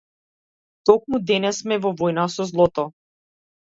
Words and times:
Токму 0.91 1.15
денес 1.27 1.55
сме 1.67 1.75
во 1.87 1.95
војна 2.03 2.29
со 2.41 2.53
злото! 2.57 2.93